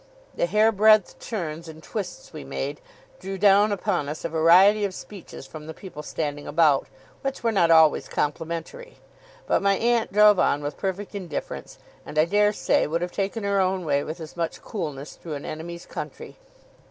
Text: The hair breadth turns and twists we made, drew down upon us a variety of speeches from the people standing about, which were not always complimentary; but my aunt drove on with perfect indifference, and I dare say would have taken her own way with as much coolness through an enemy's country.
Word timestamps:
The 0.35 0.47
hair 0.47 0.71
breadth 0.71 1.19
turns 1.19 1.67
and 1.67 1.83
twists 1.83 2.33
we 2.33 2.43
made, 2.43 2.81
drew 3.19 3.37
down 3.37 3.71
upon 3.71 4.09
us 4.09 4.25
a 4.25 4.29
variety 4.29 4.83
of 4.83 4.95
speeches 4.95 5.45
from 5.45 5.67
the 5.67 5.75
people 5.75 6.01
standing 6.01 6.47
about, 6.47 6.87
which 7.21 7.43
were 7.43 7.51
not 7.51 7.69
always 7.69 8.07
complimentary; 8.07 8.97
but 9.45 9.61
my 9.61 9.75
aunt 9.75 10.11
drove 10.11 10.39
on 10.39 10.63
with 10.63 10.75
perfect 10.75 11.13
indifference, 11.13 11.77
and 12.03 12.17
I 12.17 12.25
dare 12.25 12.51
say 12.51 12.87
would 12.87 13.03
have 13.03 13.11
taken 13.11 13.43
her 13.43 13.59
own 13.61 13.85
way 13.85 14.03
with 14.03 14.19
as 14.19 14.35
much 14.35 14.63
coolness 14.63 15.13
through 15.17 15.35
an 15.35 15.45
enemy's 15.45 15.85
country. 15.85 16.37